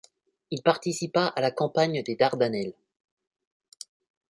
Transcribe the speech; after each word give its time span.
Il 0.49 0.63
participa 0.63 1.27
à 1.27 1.41
la 1.41 1.51
campagne 1.51 2.01
des 2.01 2.15
Dardanelles. 2.15 2.73